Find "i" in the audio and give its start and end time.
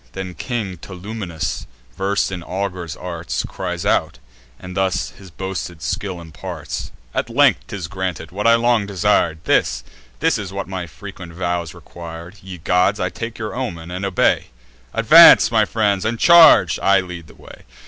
8.47-8.55, 12.99-13.09, 16.79-16.99